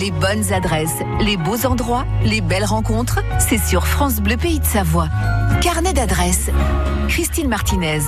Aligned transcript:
Les 0.00 0.10
bonnes 0.12 0.50
adresses, 0.50 1.02
les 1.20 1.36
beaux 1.36 1.66
endroits, 1.66 2.06
les 2.24 2.40
belles 2.40 2.64
rencontres, 2.64 3.20
c'est 3.38 3.58
sur 3.58 3.86
France 3.86 4.22
Bleu 4.22 4.38
Pays 4.38 4.58
de 4.58 4.64
Savoie. 4.64 5.10
Carnet 5.60 5.92
d'adresses. 5.92 6.48
Christine 7.06 7.48
Martinez. 7.48 8.00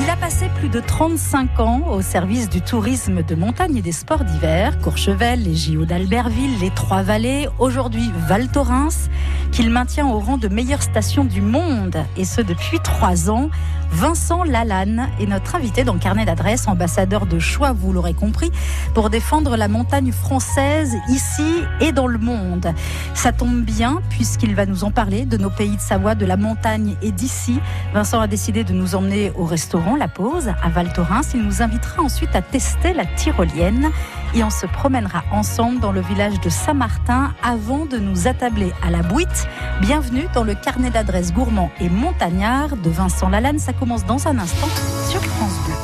Il 0.00 0.10
a 0.10 0.16
passé 0.16 0.50
plus 0.58 0.68
de 0.68 0.80
35 0.80 1.60
ans 1.60 1.82
au 1.88 2.02
service 2.02 2.48
du 2.48 2.62
tourisme 2.62 3.22
de 3.22 3.34
montagne 3.36 3.76
et 3.76 3.82
des 3.82 3.92
sports 3.92 4.24
d'hiver, 4.24 4.76
Courchevel, 4.80 5.44
les 5.44 5.54
JO 5.54 5.84
d'Albertville, 5.84 6.58
les 6.60 6.70
Trois-Vallées, 6.70 7.46
aujourd'hui 7.60 8.10
Val 8.26 8.48
Thorens, 8.48 9.08
qu'il 9.52 9.70
maintient 9.70 10.08
au 10.08 10.18
rang 10.18 10.36
de 10.36 10.48
meilleure 10.48 10.82
station 10.82 11.24
du 11.24 11.42
monde, 11.42 11.96
et 12.16 12.24
ce 12.24 12.40
depuis 12.40 12.80
trois 12.80 13.30
ans. 13.30 13.50
Vincent 13.90 14.44
Lalanne 14.44 15.08
est 15.20 15.26
notre 15.26 15.56
invité 15.56 15.82
dans 15.82 15.98
Carnet 15.98 16.24
d'adresse, 16.24 16.68
ambassadeur 16.68 17.26
de 17.26 17.38
choix, 17.38 17.72
vous 17.72 17.92
l'aurez 17.92 18.14
compris, 18.14 18.52
pour 18.94 19.10
défendre 19.10 19.56
la 19.56 19.68
montagne 19.68 20.12
française 20.12 20.96
ici 21.08 21.64
et 21.80 21.92
dans 21.92 22.06
le 22.06 22.18
monde. 22.18 22.72
Ça 23.14 23.32
tombe 23.32 23.62
bien 23.62 24.00
puisqu'il 24.10 24.54
va 24.54 24.66
nous 24.66 24.84
en 24.84 24.90
parler 24.90 25.24
de 25.24 25.36
nos 25.36 25.50
pays 25.50 25.76
de 25.76 25.80
Savoie, 25.80 26.14
de 26.14 26.26
la 26.26 26.36
montagne 26.36 26.96
et 27.02 27.12
d'ici. 27.12 27.60
Vincent 27.92 28.20
a 28.20 28.26
décidé 28.26 28.62
de 28.62 28.72
nous 28.72 28.94
emmener 28.94 29.32
au 29.36 29.44
restaurant 29.44 29.96
La 29.96 30.08
Pause 30.08 30.50
à 30.62 30.68
Val 30.68 30.92
Thorens. 30.92 31.34
Il 31.34 31.42
nous 31.42 31.62
invitera 31.62 32.02
ensuite 32.02 32.34
à 32.36 32.42
tester 32.42 32.92
la 32.92 33.04
tyrolienne 33.04 33.90
et 34.34 34.44
on 34.44 34.50
se 34.50 34.66
promènera 34.66 35.24
ensemble 35.32 35.80
dans 35.80 35.92
le 35.92 36.00
village 36.00 36.40
de 36.40 36.48
Saint-Martin 36.48 37.32
avant 37.42 37.86
de 37.86 37.98
nous 37.98 38.28
attabler 38.28 38.72
à 38.82 38.90
la 38.90 39.02
Bouite. 39.02 39.48
Bienvenue 39.80 40.26
dans 40.34 40.44
le 40.44 40.54
carnet 40.54 40.90
d'adresses 40.90 41.32
gourmand 41.32 41.70
et 41.80 41.88
montagnard 41.88 42.76
de 42.76 42.90
Vincent 42.90 43.28
Lalanne. 43.28 43.58
Ça 43.58 43.72
commence 43.72 44.04
dans 44.04 44.28
un 44.28 44.38
instant 44.38 44.68
sur 45.08 45.22
France 45.22 45.58
Bleu. 45.66 45.74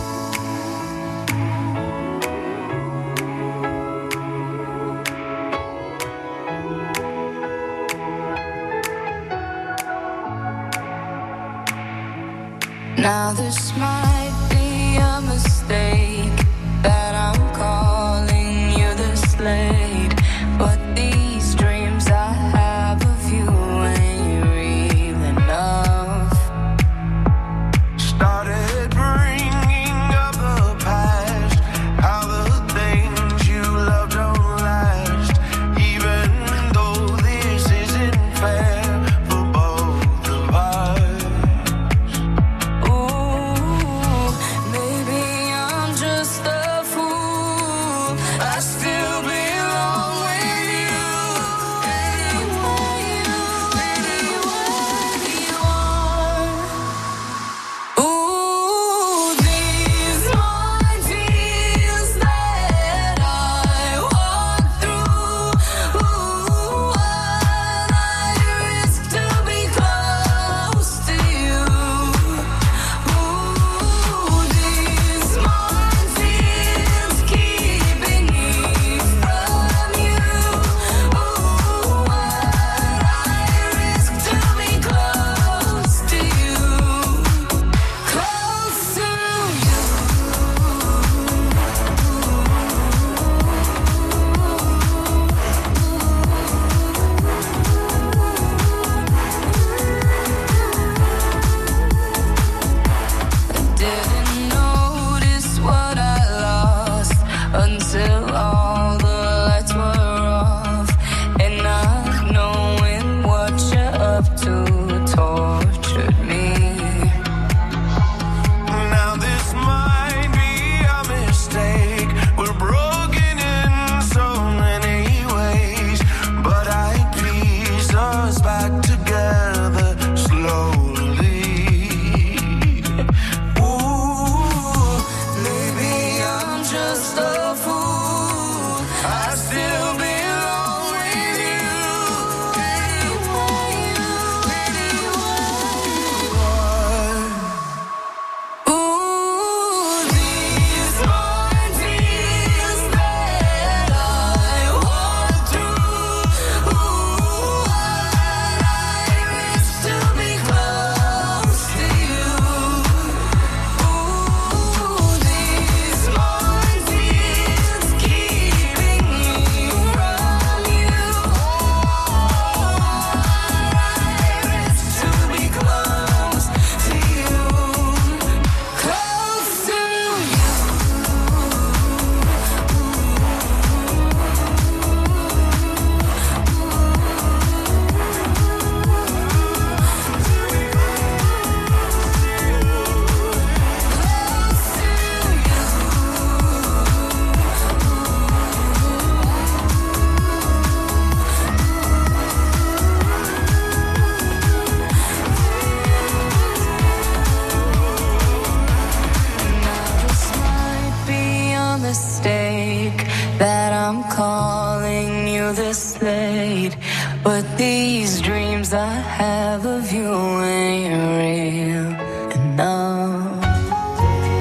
But 217.25 217.43
these 217.57 218.21
dreams 218.21 218.75
I 218.75 219.01
have 219.19 219.65
of 219.65 219.91
you 219.91 220.13
ain't 220.43 220.95
real 221.19 221.97
enough. 222.35 223.45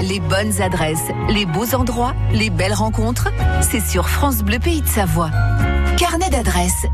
Les 0.02 0.20
bonnes 0.20 0.62
adresses, 0.62 1.10
les 1.30 1.46
beaux 1.46 1.74
endroits, 1.74 2.14
les 2.34 2.50
belles 2.50 2.74
rencontres, 2.74 3.30
c'est 3.62 3.80
sur 3.80 4.10
France 4.10 4.44
Bleu 4.44 4.60
Pays 4.60 4.82
de 4.82 4.88
Savoie. 4.88 5.32
Carnet 5.98 6.30
d'adresses. 6.30 6.86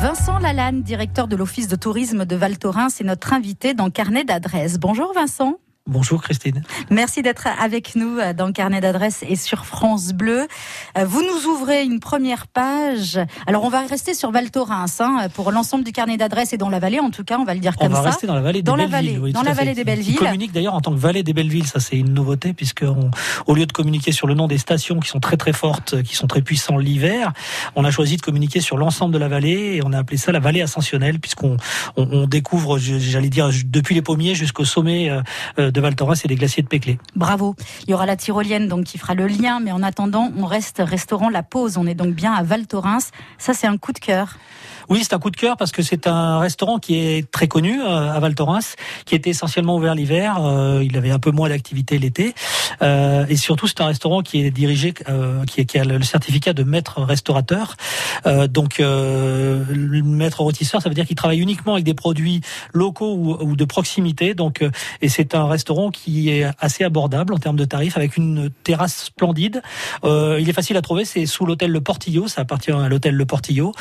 Vincent 0.00 0.38
Lalanne, 0.40 0.82
directeur 0.82 1.28
de 1.28 1.36
l'Office 1.36 1.68
de 1.68 1.76
tourisme 1.76 2.24
de 2.24 2.34
Val 2.34 2.58
Thorens, 2.58 3.00
est 3.00 3.04
notre 3.04 3.32
invité 3.32 3.72
dans 3.74 3.90
Carnet 3.90 4.24
d'adresses. 4.24 4.78
Bonjour 4.80 5.12
Vincent. 5.14 5.54
Bonjour 5.88 6.22
Christine. 6.22 6.62
Merci 6.90 7.22
d'être 7.22 7.48
avec 7.60 7.96
nous 7.96 8.16
euh, 8.18 8.32
dans 8.32 8.46
le 8.46 8.52
carnet 8.52 8.80
d'adresses 8.80 9.24
et 9.28 9.34
sur 9.34 9.66
France 9.66 10.12
Bleu. 10.12 10.46
Euh, 10.96 11.04
Vous 11.04 11.22
nous 11.22 11.46
ouvrez 11.50 11.82
une 11.82 11.98
première 11.98 12.46
page. 12.46 13.18
Alors 13.48 13.64
on 13.64 13.68
va 13.68 13.80
rester 13.80 14.14
sur 14.14 14.30
Val 14.30 14.52
Thorens 14.52 15.00
hein, 15.00 15.26
pour 15.34 15.50
l'ensemble 15.50 15.82
du 15.82 15.90
carnet 15.90 16.16
d'adresses 16.16 16.52
et 16.52 16.56
dans 16.56 16.68
la 16.68 16.78
vallée 16.78 17.00
en 17.00 17.10
tout 17.10 17.24
cas, 17.24 17.36
on 17.40 17.44
va 17.44 17.54
le 17.54 17.58
dire 17.60 17.72
On 17.80 17.84
comme 17.86 17.92
va 17.94 18.02
ça. 18.04 18.10
rester 18.10 18.28
dans 18.28 18.34
la 18.36 18.40
vallée 18.42 18.62
Dans 18.62 18.76
des 18.76 18.82
la 18.82 18.88
Bellevilles. 18.88 19.08
vallée, 19.14 19.24
oui, 19.24 19.32
dans 19.32 19.42
la 19.42 19.52
vallée 19.54 19.74
des 19.74 19.82
Bellevilles. 19.82 20.12
Qui 20.14 20.24
communique 20.24 20.52
d'ailleurs 20.52 20.74
en 20.74 20.80
tant 20.80 20.92
que 20.92 21.00
vallée 21.00 21.24
des 21.24 21.32
Bellevilles. 21.32 21.66
Ça, 21.66 21.80
c'est 21.80 21.96
une 21.96 22.14
nouveauté 22.14 22.52
puisque 22.52 22.82
on- 22.84 23.10
au 23.46 23.54
lieu 23.56 23.66
de 23.66 23.72
communiquer 23.72 24.12
sur 24.12 24.28
le 24.28 24.34
nom 24.34 24.46
des 24.46 24.58
stations 24.58 25.00
qui 25.00 25.08
sont 25.08 25.18
très 25.20 25.36
très 25.36 25.52
fortes, 25.52 26.00
qui 26.04 26.14
sont 26.14 26.28
très 26.28 26.42
puissantes 26.42 26.80
l'hiver, 26.80 27.32
on 27.74 27.84
a 27.84 27.90
choisi 27.90 28.16
de 28.16 28.22
communiquer 28.22 28.60
sur 28.60 28.78
l'ensemble 28.78 29.12
de 29.12 29.18
la 29.18 29.26
vallée 29.28 29.74
et 29.74 29.80
on 29.84 29.92
a 29.92 29.98
appelé 29.98 30.16
ça 30.16 30.30
la 30.30 30.38
vallée 30.38 30.62
ascensionnelle 30.62 31.18
puisqu'on 31.18 31.56
on, 31.96 32.08
on 32.12 32.26
découvre, 32.28 32.78
j'allais 32.78 33.30
dire, 33.30 33.50
depuis 33.66 33.96
les 33.96 34.02
pommiers 34.02 34.36
jusqu'au 34.36 34.64
sommet 34.64 35.10
euh, 35.58 35.70
de 35.72 35.80
Val 35.82 35.94
Thorens 35.94 36.24
et 36.24 36.28
des 36.28 36.36
glaciers 36.36 36.62
de 36.62 36.68
Péclé. 36.68 36.98
Bravo. 37.14 37.54
Il 37.86 37.90
y 37.90 37.94
aura 37.94 38.06
la 38.06 38.16
tyrolienne 38.16 38.68
donc 38.68 38.84
qui 38.84 38.98
fera 38.98 39.14
le 39.14 39.26
lien, 39.26 39.60
mais 39.60 39.72
en 39.72 39.82
attendant, 39.82 40.32
on 40.36 40.46
reste 40.46 40.82
restaurant 40.84 41.28
La 41.28 41.42
Pause. 41.42 41.76
On 41.76 41.86
est 41.86 41.94
donc 41.94 42.14
bien 42.14 42.32
à 42.32 42.42
Val 42.42 42.66
Thorens. 42.66 43.10
Ça, 43.38 43.52
c'est 43.52 43.66
un 43.66 43.76
coup 43.76 43.92
de 43.92 43.98
cœur. 43.98 44.36
Oui, 44.88 45.00
c'est 45.02 45.14
un 45.14 45.18
coup 45.18 45.30
de 45.30 45.36
cœur 45.36 45.56
parce 45.56 45.72
que 45.72 45.82
c'est 45.82 46.06
un 46.06 46.38
restaurant 46.38 46.78
qui 46.78 46.96
est 46.96 47.30
très 47.30 47.48
connu 47.48 47.80
euh, 47.80 48.12
à 48.12 48.18
Val 48.20 48.34
Thorens, 48.34 48.76
qui 49.04 49.14
était 49.14 49.30
essentiellement 49.30 49.76
ouvert 49.76 49.94
l'hiver. 49.94 50.36
Euh, 50.44 50.82
il 50.84 50.96
avait 50.96 51.10
un 51.10 51.18
peu 51.18 51.30
moins 51.30 51.48
d'activité 51.48 51.98
l'été, 51.98 52.34
Euh, 52.80 53.26
et 53.28 53.36
surtout 53.36 53.66
c'est 53.66 53.80
un 53.80 53.86
restaurant 53.86 54.22
qui 54.22 54.42
est 54.42 54.50
dirigé, 54.50 54.94
qui, 55.46 55.78
a 55.78 55.84
le 55.84 56.02
certificat 56.02 56.52
de 56.52 56.62
maître 56.62 57.02
restaurateur. 57.02 57.76
Donc, 58.48 58.80
maître 58.80 60.40
rôtisseur, 60.40 60.82
ça 60.82 60.88
veut 60.88 60.94
dire 60.94 61.06
qu'il 61.06 61.16
travaille 61.16 61.40
uniquement 61.40 61.74
avec 61.74 61.84
des 61.84 61.94
produits 61.94 62.40
locaux 62.72 63.38
ou, 63.40 63.56
de 63.56 63.64
proximité. 63.64 64.34
Donc, 64.34 64.64
et 65.00 65.08
c'est 65.08 65.34
un 65.34 65.46
restaurant 65.46 65.90
qui 65.90 66.30
est 66.30 66.46
assez 66.58 66.84
abordable 66.84 67.34
en 67.34 67.38
termes 67.38 67.56
de 67.56 67.64
tarifs, 67.64 67.96
avec 67.96 68.16
une 68.16 68.50
terrasse 68.64 69.04
splendide. 69.04 69.62
Il 70.04 70.48
est 70.48 70.54
facile 70.54 70.76
à 70.76 70.82
trouver, 70.82 71.04
c'est 71.04 71.26
sous 71.26 71.46
l'hôtel 71.46 71.70
Le 71.70 71.80
Portillo, 71.80 72.26
ça 72.28 72.40
appartient 72.40 72.72
à 72.72 72.88
l'hôtel 72.88 73.14
Le 73.14 73.26
Portillo, 73.26 73.72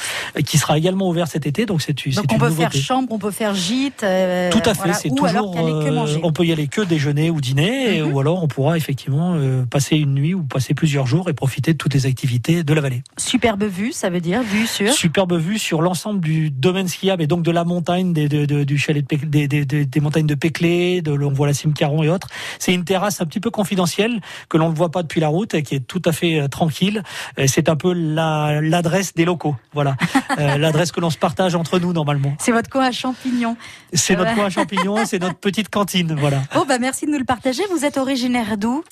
qui 0.45 0.57
sera 0.57 0.77
ouvert 1.07 1.27
cet 1.27 1.45
été. 1.45 1.65
Donc 1.65 1.81
c'est 1.81 1.97
c'est 1.99 2.11
Donc 2.11 2.25
une 2.31 2.37
on 2.37 2.39
peut 2.39 2.49
nouveauté. 2.49 2.69
faire 2.69 2.81
chambre, 2.81 3.07
on 3.11 3.19
peut 3.19 3.31
faire 3.31 3.53
gîte. 3.55 4.03
euh, 4.03 4.49
Tout 4.51 4.59
à 4.65 4.73
fait, 4.73 4.79
voilà, 4.79 4.93
c'est 4.93 5.09
ou 5.11 5.25
alors 5.25 5.51
toujours. 5.51 5.57
aller 5.59 5.85
que 5.85 6.15
euh, 6.15 6.19
on 6.23 6.31
peut 6.31 6.45
y 6.45 6.51
aller 6.51 6.67
que 6.67 6.81
déjeuner 6.81 7.29
ou 7.29 7.39
dîner, 7.41 8.01
Mhm. 8.01 8.13
ou 8.13 8.19
alors 8.19 8.43
on 8.43 8.47
pourra 8.47 8.77
effectivement 8.77 9.33
euh, 9.35 9.63
passer 9.65 9.97
une 9.97 10.13
nuit 10.13 10.33
ou 10.33 10.43
passer 10.43 10.73
plusieurs 10.73 11.05
jours 11.07 11.29
et 11.29 11.33
profiter 11.33 11.73
de 11.73 11.77
toutes 11.77 11.93
les 11.93 12.05
activités 12.05 12.63
de 12.63 12.73
la 12.73 12.81
vallée. 12.81 13.03
Superbe 13.17 13.63
vue, 13.63 13.91
ça 13.91 14.09
veut 14.09 14.21
dire 14.21 14.41
vue 14.41 14.67
sur. 14.67 14.91
Superbe 14.93 15.33
vue 15.37 15.59
sur 15.59 15.81
l'ensemble 15.81 16.21
du 16.21 16.49
domaine 16.49 16.87
skiable 16.87 17.21
et 17.23 17.27
donc 17.27 17.43
de 17.43 17.51
la 17.51 17.63
montagne, 17.63 18.13
des, 18.13 18.27
de- 18.29 18.45
de- 18.45 18.63
du 18.63 18.77
chalet 18.77 19.05
de 19.09 19.25
des, 19.25 19.47
des- 19.65 19.85
des- 19.85 19.99
montagnes 19.99 20.25
de 20.27 20.35
Péclé, 20.35 21.01
de, 21.01 21.11
on 21.11 21.31
voit 21.31 21.47
la 21.47 21.53
cime 21.53 21.73
Caron 21.73 22.03
et 22.03 22.09
autres. 22.09 22.27
C'est 22.59 22.73
une 22.73 22.83
terrasse 22.85 23.21
un 23.21 23.25
petit 23.25 23.39
peu 23.39 23.49
confidentielle 23.51 24.19
que 24.49 24.57
l'on 24.57 24.69
ne 24.69 24.75
voit 24.75 24.89
pas 24.91 25.03
depuis 25.03 25.19
la 25.21 25.27
route 25.27 25.53
et 25.53 25.61
qui 25.63 25.75
est 25.75 25.79
tout 25.87 26.01
à 26.05 26.11
fait 26.11 26.39
euh, 26.39 26.47
tranquille. 26.47 27.03
Et 27.37 27.47
C'est 27.47 27.69
un 27.69 27.75
peu 27.75 27.93
la- 27.93 28.61
l'adresse 28.61 29.13
des 29.13 29.25
locaux, 29.25 29.55
voilà, 29.73 29.95
Euh, 30.39 30.57
l'adresse 30.57 30.80
que 30.91 30.99
l'on 30.99 31.11
se 31.11 31.17
partage 31.19 31.53
entre 31.53 31.77
nous 31.77 31.93
normalement. 31.93 32.33
C'est 32.39 32.51
votre 32.51 32.69
coin 32.69 32.85
à 32.85 32.91
champignons. 32.91 33.55
C'est 33.93 34.15
notre 34.15 34.29
Ouais. 34.31 34.35
coin 34.35 34.45
à 34.45 34.49
champignons, 34.61 35.05
c'est 35.05 35.19
notre 35.19 35.35
petite 35.35 35.69
cantine, 35.69 36.15
voilà. 36.17 36.41
Oh 36.55 36.65
bah 36.67 36.79
merci 36.79 37.05
de 37.05 37.11
nous 37.11 37.19
le 37.19 37.25
partager. 37.25 37.61
Vous 37.71 37.85
êtes 37.85 37.97
originaire 37.97 38.57
d'où? 38.57 38.83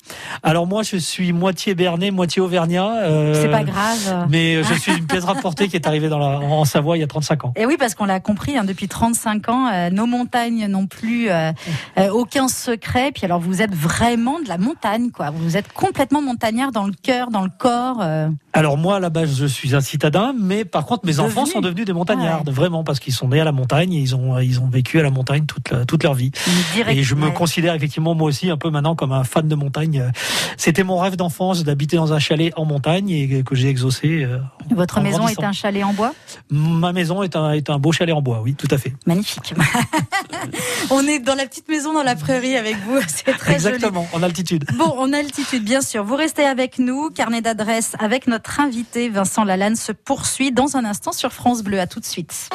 Alors 0.44 0.66
moi, 0.66 0.82
je 0.84 0.96
suis 0.96 1.32
moitié 1.32 1.74
Bernais, 1.74 2.10
moitié 2.12 2.40
Auvergnat. 2.42 2.98
euh, 3.02 3.34
C'est 3.42 3.50
pas 3.50 3.64
grave. 3.64 4.26
Mais 4.30 4.56
euh, 4.56 4.62
je 4.62 4.74
suis 4.78 4.92
une 4.92 5.06
pièce 5.06 5.24
rapportée 5.24 5.66
qui 5.68 5.74
est 5.76 5.86
arrivée 5.88 6.08
dans 6.08 6.18
la, 6.18 6.38
en 6.38 6.64
Savoie 6.64 6.96
il 6.96 7.00
y 7.00 7.02
a 7.02 7.06
35 7.08 7.44
ans. 7.46 7.52
Et 7.56 7.66
oui, 7.66 7.76
parce 7.78 7.94
qu'on 7.94 8.04
l'a 8.04 8.20
compris, 8.20 8.56
hein, 8.58 8.64
depuis 8.64 8.86
35 8.88 9.48
ans, 9.48 9.68
euh, 9.72 9.88
nos 9.90 10.06
montagnes 10.06 10.66
n'ont 10.66 10.86
plus 10.86 11.30
euh, 11.30 11.50
euh, 11.98 12.10
aucun 12.10 12.48
secret. 12.48 13.10
Puis 13.12 13.24
alors, 13.24 13.40
vous 13.40 13.62
êtes 13.62 13.74
vraiment 13.74 14.38
de 14.40 14.48
la 14.48 14.58
montagne, 14.58 15.10
quoi. 15.10 15.30
Vous 15.30 15.56
êtes 15.56 15.72
complètement 15.72 16.20
montagnard 16.20 16.72
dans 16.72 16.84
le 16.86 16.92
cœur, 17.02 17.30
dans 17.30 17.42
le 17.42 17.50
corps. 17.56 17.98
euh. 18.02 18.28
Alors 18.52 18.76
moi, 18.76 18.96
à 18.96 19.00
la 19.00 19.10
base, 19.10 19.34
je 19.38 19.46
suis 19.46 19.74
un 19.76 19.80
citadin, 19.80 20.34
mais 20.38 20.64
par 20.64 20.84
contre, 20.84 21.06
mes 21.06 21.20
enfants 21.20 21.46
sont 21.46 21.60
devenus 21.60 21.79
des 21.84 21.92
montagnards, 21.92 22.44
vraiment, 22.44 22.84
parce 22.84 23.00
qu'ils 23.00 23.12
sont 23.12 23.28
nés 23.28 23.40
à 23.40 23.44
la 23.44 23.52
montagne 23.52 23.92
et 23.92 24.00
ils 24.00 24.14
ont, 24.14 24.38
ils 24.38 24.60
ont 24.60 24.66
vécu 24.68 24.98
à 24.98 25.02
la 25.02 25.10
montagne 25.10 25.46
toute, 25.46 25.70
la- 25.70 25.84
toute 25.84 26.02
leur 26.04 26.14
vie. 26.14 26.30
direct- 26.74 26.98
Et 26.98 27.02
je 27.02 27.14
me 27.14 27.26
ouais. 27.26 27.32
considère 27.32 27.74
effectivement 27.74 28.14
moi 28.14 28.28
aussi 28.28 28.50
un 28.50 28.56
peu 28.56 28.70
maintenant 28.70 28.94
comme 28.94 29.12
un 29.12 29.24
fan 29.24 29.48
de 29.48 29.54
montagne. 29.54 30.10
C'était 30.56 30.84
mon 30.84 30.98
rêve 30.98 31.16
d'enfance 31.16 31.64
d'habiter 31.64 31.96
dans 31.96 32.12
un 32.12 32.18
chalet 32.18 32.52
en 32.56 32.64
montagne 32.64 33.10
et 33.10 33.42
que 33.42 33.54
j'ai 33.54 33.68
exaucé. 33.68 34.24
euh, 34.24 34.38
Votre 34.70 35.00
maison 35.00 35.26
est 35.28 35.42
un 35.42 35.52
chalet 35.52 35.84
en 35.84 35.92
bois? 35.92 36.14
Ma 36.50 36.92
maison 36.92 37.22
est 37.22 37.36
un, 37.36 37.52
est 37.52 37.70
un 37.70 37.78
beau 37.78 37.92
chalet 37.92 38.14
en 38.14 38.22
bois, 38.22 38.40
oui, 38.42 38.54
tout 38.54 38.68
à 38.70 38.78
fait. 38.78 38.94
Magnifique. 39.06 39.54
On 40.90 41.06
est 41.06 41.18
dans 41.18 41.34
la 41.34 41.46
petite 41.46 41.68
maison 41.68 41.92
dans 41.92 42.02
la 42.02 42.16
prairie 42.16 42.56
avec 42.56 42.76
vous. 42.86 42.98
C'est 43.08 43.32
très 43.36 43.58
joli. 43.58 43.74
Exactement, 43.74 44.08
en 44.12 44.22
altitude. 44.22 44.64
Bon, 44.74 44.98
en 44.98 45.12
altitude, 45.12 45.64
bien 45.64 45.80
sûr. 45.80 46.04
Vous 46.04 46.16
restez 46.16 46.44
avec 46.44 46.78
nous. 46.78 47.10
Carnet 47.10 47.40
d'adresse 47.40 47.92
avec 47.98 48.26
notre 48.26 48.60
invité 48.60 49.08
Vincent 49.08 49.44
Lalanne 49.44 49.76
se 49.76 49.92
poursuit 49.92 50.52
dans 50.52 50.76
un 50.76 50.84
instant 50.84 51.12
sur 51.12 51.32
France 51.32 51.62
Bleu. 51.62 51.80
À 51.80 51.86
tout 51.86 52.00
de 52.00 52.04
suite. 52.04 52.50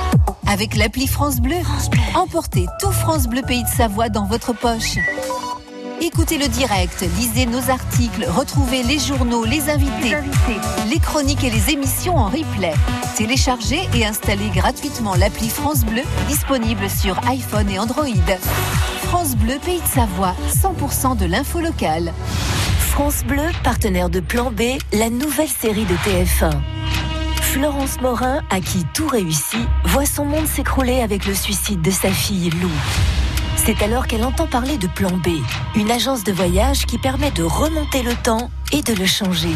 Avec 0.48 0.76
l'appli 0.76 1.08
France 1.08 1.40
Bleu, 1.40 1.56
emportez 2.14 2.66
tout 2.80 2.92
France 2.92 3.28
Bleu 3.28 3.42
Pays 3.42 3.64
de 3.64 3.70
Savoie 3.70 4.10
dans 4.10 4.26
votre 4.26 4.54
poche. 4.54 4.98
Écoutez 6.02 6.38
le 6.38 6.48
direct, 6.48 7.06
lisez 7.18 7.46
nos 7.46 7.70
articles, 7.70 8.26
retrouvez 8.28 8.84
les 8.84 9.00
journaux, 9.00 9.46
les 9.46 9.70
invités, 9.70 10.16
les 10.90 11.00
chroniques 11.00 11.44
et 11.44 11.50
les 11.50 11.72
émissions 11.72 12.18
en 12.18 12.26
replay. 12.26 12.74
Téléchargez 13.16 13.88
et 13.94 14.06
installez 14.06 14.50
gratuitement 14.50 15.16
l'appli 15.16 15.50
France 15.50 15.86
Bleu, 15.86 16.02
disponible 16.28 16.90
sur 16.90 17.18
iPhone 17.28 17.70
et 17.70 17.80
Android. 17.80 18.06
France 19.04 19.36
Bleu 19.38 19.56
Pays 19.64 19.82
de 19.82 19.88
Savoie, 19.88 20.36
100% 20.50 21.18
de 21.18 21.26
l'info 21.26 21.62
locale. 21.62 22.14
France 22.90 23.24
Bleu, 23.24 23.44
partenaire 23.64 24.10
de 24.10 24.20
Plan 24.20 24.52
B, 24.52 24.62
la 24.94 25.10
nouvelle 25.10 25.50
série 25.50 25.86
de 25.86 25.96
TF1. 25.96 26.52
Florence 27.42 28.02
Morin, 28.02 28.42
à 28.50 28.60
qui 28.60 28.86
tout 28.94 29.08
réussit, 29.08 29.68
voit 29.86 30.06
son 30.06 30.26
monde 30.26 30.48
s'écrouler 30.48 31.00
avec 31.00 31.26
le 31.26 31.34
suicide 31.34 31.82
de 31.82 31.92
sa 31.92 32.10
fille 32.10 32.50
Lou. 32.50 32.70
C'est 33.66 33.82
alors 33.82 34.06
qu'elle 34.06 34.24
entend 34.24 34.46
parler 34.46 34.78
de 34.78 34.86
Plan 34.86 35.10
B, 35.10 35.30
une 35.76 35.90
agence 35.90 36.24
de 36.24 36.32
voyage 36.32 36.86
qui 36.86 37.00
permet 37.00 37.32
de 37.32 37.42
remonter 37.42 38.04
le 38.04 38.14
temps 38.14 38.52
et 38.72 38.84
de 38.84 38.94
le 38.94 39.08
changer. 39.08 39.50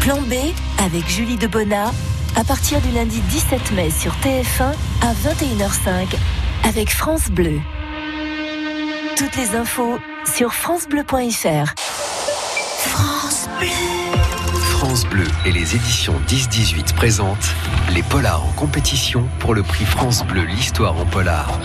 Plan 0.00 0.20
B 0.20 0.34
avec 0.78 1.08
Julie 1.08 1.36
Debona, 1.36 1.90
à 2.36 2.44
partir 2.44 2.80
du 2.80 2.92
lundi 2.92 3.20
17 3.22 3.72
mai 3.72 3.90
sur 3.90 4.12
TF1 4.22 4.72
à 5.02 5.12
21h05 5.12 6.16
avec 6.68 6.88
France 6.90 7.28
Bleu. 7.28 7.58
Toutes 9.16 9.34
les 9.34 9.56
infos 9.56 9.98
sur 10.32 10.54
francebleu.fr. 10.54 11.74
France 12.78 13.48
Bleu. 13.58 14.05
France 14.78 15.06
Bleu 15.06 15.24
et 15.46 15.52
les 15.52 15.74
éditions 15.74 16.20
10-18 16.28 16.94
présentent 16.94 17.54
les 17.94 18.02
Polars 18.02 18.44
en 18.44 18.52
compétition 18.52 19.26
pour 19.38 19.54
le 19.54 19.62
prix 19.62 19.86
France 19.86 20.22
Bleu 20.26 20.42
L'Histoire 20.42 20.94
en 20.98 21.06
Polar. 21.06 21.58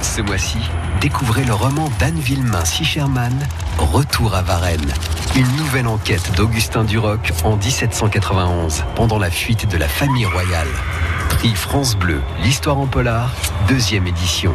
Ce 0.00 0.22
mois-ci, 0.22 0.56
découvrez 1.02 1.44
le 1.44 1.52
roman 1.52 1.90
d'Anne 2.00 2.18
Villemain 2.18 2.64
Sicherman, 2.64 3.38
Retour 3.76 4.34
à 4.34 4.40
Varennes. 4.40 4.94
Une 5.36 5.56
nouvelle 5.56 5.86
enquête 5.86 6.32
d'Augustin 6.36 6.84
Duroc 6.84 7.32
en 7.44 7.56
1791, 7.56 8.82
pendant 8.96 9.18
la 9.18 9.30
fuite 9.30 9.68
de 9.68 9.76
la 9.76 9.86
famille 9.86 10.24
royale. 10.24 10.68
Prix 11.28 11.54
France 11.54 11.96
Bleu 11.96 12.22
L'Histoire 12.42 12.78
en 12.78 12.86
Polar, 12.86 13.30
deuxième 13.68 14.06
édition. 14.06 14.54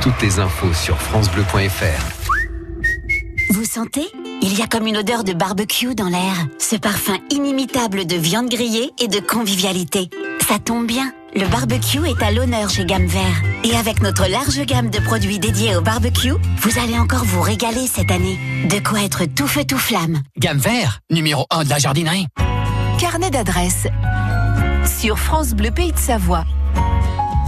Toutes 0.00 0.20
les 0.22 0.40
infos 0.40 0.74
sur 0.74 0.98
francebleu.fr. 0.98 2.02
Vous 3.50 3.64
sentez 3.64 4.10
Il 4.50 4.58
y 4.58 4.62
a 4.62 4.66
comme 4.66 4.86
une 4.86 4.96
odeur 4.96 5.24
de 5.24 5.34
barbecue 5.34 5.94
dans 5.94 6.08
l'air. 6.08 6.34
Ce 6.58 6.74
parfum 6.74 7.18
inimitable 7.28 8.06
de 8.06 8.16
viande 8.16 8.48
grillée 8.48 8.92
et 8.98 9.06
de 9.06 9.20
convivialité. 9.20 10.08
Ça 10.48 10.58
tombe 10.58 10.86
bien. 10.86 11.12
Le 11.34 11.46
barbecue 11.46 12.06
est 12.06 12.22
à 12.22 12.30
l'honneur 12.30 12.70
chez 12.70 12.86
Gamme 12.86 13.04
Vert. 13.04 13.42
Et 13.62 13.76
avec 13.76 14.00
notre 14.00 14.26
large 14.26 14.58
gamme 14.64 14.88
de 14.88 15.00
produits 15.00 15.38
dédiés 15.38 15.76
au 15.76 15.82
barbecue, 15.82 16.32
vous 16.62 16.78
allez 16.78 16.98
encore 16.98 17.26
vous 17.26 17.42
régaler 17.42 17.86
cette 17.86 18.10
année. 18.10 18.38
De 18.70 18.78
quoi 18.78 19.02
être 19.02 19.26
tout 19.26 19.46
feu 19.46 19.64
tout 19.64 19.76
flamme. 19.76 20.22
Gamme 20.38 20.56
vert, 20.56 21.00
numéro 21.10 21.44
1 21.50 21.64
de 21.64 21.68
la 21.68 21.78
jardinerie. 21.78 22.26
Carnet 22.98 23.28
d'adresse 23.28 23.86
sur 24.98 25.18
France 25.18 25.52
Bleu 25.52 25.70
Pays 25.72 25.92
de 25.92 25.98
Savoie. 25.98 26.46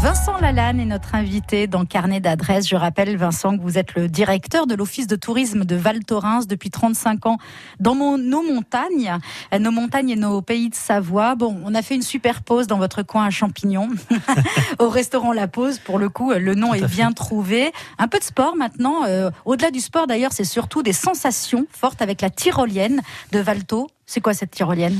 Vincent 0.02 0.38
Lalanne 0.38 0.80
est 0.80 0.86
notre 0.86 1.14
invité 1.14 1.66
dans 1.66 1.84
Carnet 1.84 2.20
d'adresse. 2.20 2.66
Je 2.66 2.74
rappelle, 2.74 3.18
Vincent, 3.18 3.56
que 3.58 3.62
vous 3.62 3.76
êtes 3.76 3.94
le 3.94 4.08
directeur 4.08 4.66
de 4.66 4.74
l'Office 4.74 5.06
de 5.06 5.14
tourisme 5.14 5.64
de 5.66 5.76
Val 5.76 6.02
Thorens 6.04 6.46
depuis 6.46 6.70
35 6.70 7.26
ans 7.26 7.36
dans 7.80 7.94
mon- 7.94 8.16
nos 8.16 8.42
montagnes, 8.42 9.18
nos 9.58 9.70
montagnes 9.70 10.08
et 10.08 10.16
nos 10.16 10.40
pays 10.40 10.70
de 10.70 10.74
Savoie. 10.74 11.34
Bon, 11.34 11.60
on 11.66 11.74
a 11.74 11.82
fait 11.82 11.96
une 11.96 12.02
super 12.02 12.42
pause 12.42 12.66
dans 12.66 12.78
votre 12.78 13.02
coin 13.02 13.26
à 13.26 13.30
Champignons, 13.30 13.90
au 14.78 14.88
restaurant 14.88 15.32
La 15.32 15.48
Pause. 15.48 15.78
Pour 15.78 15.98
le 15.98 16.08
coup, 16.08 16.32
le 16.32 16.54
nom 16.54 16.72
est 16.72 16.78
fait. 16.80 16.86
bien 16.86 17.12
trouvé. 17.12 17.70
Un 17.98 18.08
peu 18.08 18.18
de 18.18 18.24
sport 18.24 18.56
maintenant. 18.56 19.04
euh, 19.06 19.30
Au-delà 19.44 19.70
du 19.70 19.80
sport, 19.80 20.06
d'ailleurs, 20.06 20.32
c'est 20.32 20.44
surtout 20.44 20.82
des 20.82 20.94
sensations 20.94 21.66
fortes 21.70 22.00
avec 22.00 22.22
la 22.22 22.30
tyrolienne 22.30 23.02
de 23.32 23.38
Valto. 23.38 23.86
C'est 24.06 24.22
quoi 24.22 24.32
cette 24.32 24.50
tyrolienne? 24.52 24.98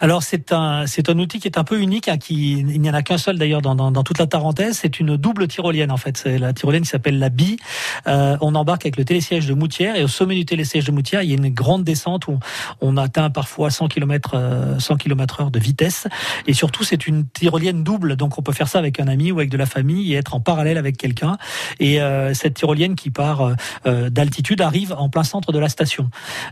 Alors 0.00 0.22
c'est 0.22 0.52
un 0.52 0.86
c'est 0.86 1.10
un 1.10 1.18
outil 1.18 1.40
qui 1.40 1.46
est 1.46 1.58
un 1.58 1.64
peu 1.64 1.78
unique, 1.78 2.08
hein, 2.08 2.16
qui 2.16 2.58
il 2.58 2.80
n'y 2.80 2.88
en 2.88 2.94
a 2.94 3.02
qu'un 3.02 3.18
seul 3.18 3.38
d'ailleurs 3.38 3.60
dans, 3.60 3.74
dans, 3.74 3.90
dans 3.90 4.02
toute 4.02 4.18
la 4.18 4.26
Tarentaise. 4.26 4.78
C'est 4.78 4.98
une 4.98 5.16
double 5.16 5.46
tyrolienne 5.46 5.92
en 5.92 5.98
fait. 5.98 6.16
C'est 6.16 6.38
la 6.38 6.54
tyrolienne 6.54 6.84
qui 6.84 6.88
s'appelle 6.88 7.18
la 7.18 7.28
Bie. 7.28 7.58
Euh, 8.06 8.36
on 8.40 8.54
embarque 8.54 8.86
avec 8.86 8.96
le 8.96 9.04
télésiège 9.04 9.46
de 9.46 9.52
Moutière 9.52 9.96
et 9.96 10.02
au 10.02 10.08
sommet 10.08 10.34
du 10.34 10.46
télésiège 10.46 10.84
de 10.84 10.92
Moutière, 10.92 11.22
il 11.22 11.28
y 11.28 11.32
a 11.32 11.36
une 11.36 11.50
grande 11.50 11.84
descente 11.84 12.28
où 12.28 12.38
on 12.80 12.96
atteint 12.96 13.28
parfois 13.28 13.70
100 13.70 13.88
km 13.88 14.76
100 14.78 14.96
km 14.96 15.42
heure 15.42 15.50
de 15.50 15.58
vitesse. 15.58 16.06
Et 16.46 16.54
surtout 16.54 16.82
c'est 16.82 17.06
une 17.06 17.26
tyrolienne 17.28 17.84
double, 17.84 18.16
donc 18.16 18.38
on 18.38 18.42
peut 18.42 18.52
faire 18.52 18.68
ça 18.68 18.78
avec 18.78 19.00
un 19.00 19.08
ami 19.08 19.32
ou 19.32 19.38
avec 19.38 19.50
de 19.50 19.58
la 19.58 19.66
famille 19.66 20.14
et 20.14 20.16
être 20.16 20.34
en 20.34 20.40
parallèle 20.40 20.78
avec 20.78 20.96
quelqu'un. 20.96 21.36
Et 21.78 22.00
euh, 22.00 22.32
cette 22.32 22.54
tyrolienne 22.54 22.94
qui 22.94 23.10
part 23.10 23.54
euh, 23.86 24.08
d'altitude 24.08 24.62
arrive 24.62 24.94
en 24.96 25.10
plein 25.10 25.24
centre 25.24 25.52
de 25.52 25.58
la 25.58 25.68
station. 25.68 26.08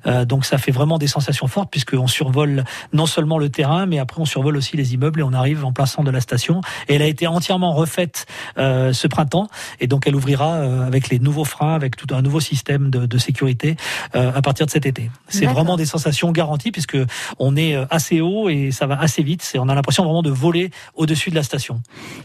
Euh, 0.07 0.25
donc 0.25 0.45
ça 0.45 0.59
fait 0.59 0.73
vraiment 0.73 0.99
des 0.99 1.07
sensations 1.07 1.47
fortes 1.47 1.71
puisqu'on 1.71 2.07
survole 2.07 2.64
non 2.93 3.07
seulement 3.07 3.38
le 3.38 3.49
terrain, 3.49 3.87
mais 3.87 3.99
après 3.99 4.21
on 4.21 4.25
survole 4.25 4.57
aussi 4.57 4.76
les 4.76 4.95
immeubles 4.95 5.21
et 5.21 5.23
on 5.23 5.33
arrive 5.33 5.64
en 5.64 5.73
plein 5.73 5.87
centre 5.87 6.04
de 6.04 6.11
la 6.11 6.21
station. 6.21 6.61
Et 6.88 6.95
elle 6.95 7.02
a 7.02 7.07
été 7.07 7.26
entièrement 7.26 7.73
refaite 7.73 8.26
euh, 8.59 8.92
ce 8.92 9.07
printemps 9.07 9.49
et 9.80 9.87
donc 9.87 10.07
elle 10.07 10.14
ouvrira 10.16 10.54
euh, 10.54 10.87
avec 10.87 11.09
les 11.09 11.18
nouveaux 11.18 11.45
freins, 11.45 11.75
avec 11.75 11.97
tout 11.97 12.14
un 12.14 12.23
nouveau 12.23 12.40
système 12.40 12.90
de, 12.90 13.07
de 13.07 13.18
sécurité 13.18 13.76
euh, 14.14 14.33
à 14.35 14.42
partir 14.42 14.66
de 14.66 14.71
cet 14.71 14.87
été. 14.87 15.11
C'est 15.28 15.47
vraiment 15.47 15.76
des 15.76 15.87
sensations 15.87 16.33
garanties 16.33 16.73
puisque 16.73 16.99
on 17.38 17.57
est 17.57 17.76
assez 17.90 18.21
haut 18.21 18.49
et 18.49 18.71
ça 18.71 18.87
va 18.87 18.99
assez 19.00 19.23
vite. 19.23 19.50
On 19.57 19.68
a 19.68 19.75
l'impression 19.75 20.04
vraiment 20.04 20.23
de 20.23 20.30
voler 20.30 20.71
au-dessus 20.95 21.30
de 21.30 21.35
la 21.35 21.42
station. 21.42 21.80